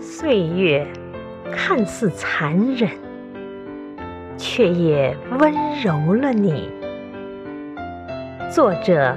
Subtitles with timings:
[0.00, 0.86] 岁月
[1.52, 2.88] 看似残忍，
[4.36, 5.52] 却也温
[5.82, 6.70] 柔了你。
[8.48, 9.14] 作者：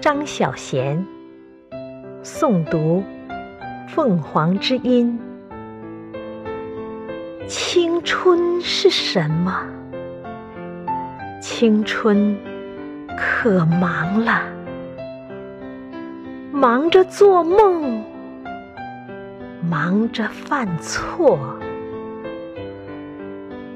[0.00, 0.96] 张小娴，
[2.22, 3.02] 诵读：
[3.88, 5.18] 凤凰之音。
[7.46, 9.66] 青春是什么？
[11.40, 12.36] 青春
[13.16, 14.42] 可忙了，
[16.52, 18.02] 忙着做梦，
[19.70, 21.38] 忙着犯错，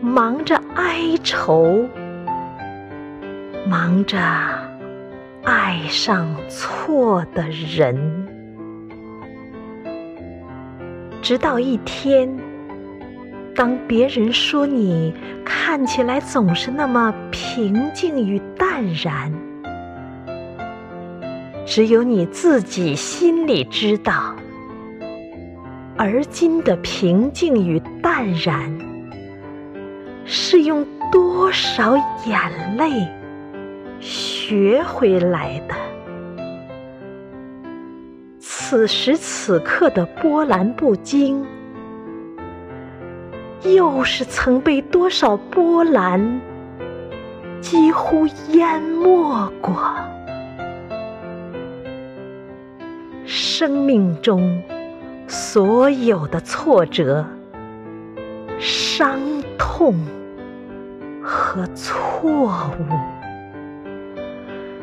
[0.01, 1.89] 忙着哀愁，
[3.67, 4.19] 忙着
[5.45, 8.29] 爱上错的人，
[11.23, 12.29] 直到一天。
[13.55, 15.13] 当别人说你
[15.45, 19.33] 看起来总是那么平静与淡然，
[21.67, 24.37] 只有你自己心里知道，
[25.99, 28.73] 而今的平静与淡然，
[30.25, 33.05] 是用多少眼泪
[33.99, 35.75] 学回来的。
[38.39, 41.45] 此时此刻的波澜不惊。
[43.65, 46.41] 又是曾被多少波澜
[47.61, 49.75] 几乎淹没过？
[53.27, 54.63] 生命中
[55.29, 57.25] 所有的挫折、
[58.59, 59.21] 伤
[59.59, 59.95] 痛
[61.23, 62.85] 和错误，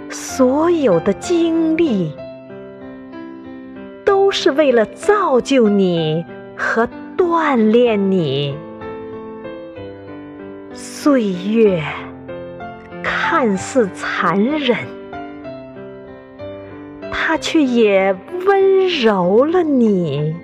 [0.10, 2.16] 所有的经历，
[4.06, 6.24] 都是为了造就你
[6.56, 8.56] 和锻炼你。
[10.74, 11.84] 岁月
[13.04, 14.78] 看似残忍，
[17.38, 20.36] 却也温柔了你。